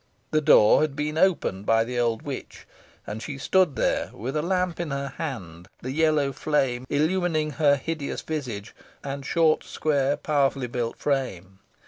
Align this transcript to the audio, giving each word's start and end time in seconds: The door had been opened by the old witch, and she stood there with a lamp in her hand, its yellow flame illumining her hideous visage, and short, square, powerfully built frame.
The 0.31 0.41
door 0.41 0.81
had 0.81 0.95
been 0.95 1.15
opened 1.15 1.67
by 1.67 1.83
the 1.83 1.99
old 1.99 2.23
witch, 2.23 2.65
and 3.05 3.21
she 3.21 3.37
stood 3.37 3.75
there 3.75 4.09
with 4.13 4.35
a 4.35 4.41
lamp 4.41 4.79
in 4.79 4.89
her 4.89 5.09
hand, 5.19 5.67
its 5.83 5.91
yellow 5.93 6.31
flame 6.33 6.87
illumining 6.89 7.51
her 7.51 7.75
hideous 7.75 8.21
visage, 8.23 8.73
and 9.03 9.23
short, 9.23 9.63
square, 9.63 10.17
powerfully 10.17 10.65
built 10.65 10.97
frame. 10.97 11.59